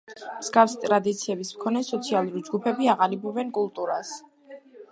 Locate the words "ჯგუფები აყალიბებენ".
2.49-3.55